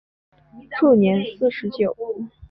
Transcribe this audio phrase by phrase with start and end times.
[0.79, 1.95] 卒年四十九。